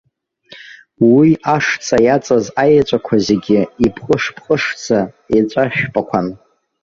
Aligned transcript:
Уи 1.13 1.29
ашҵа 1.55 1.97
иаҵаз 2.05 2.45
аеҵәақәа 2.63 3.15
зегьы, 3.25 3.59
ипҟыш-пҟышӡа, 3.85 4.99
еҵәа 5.37 5.63
шәпақәан. 5.77 6.27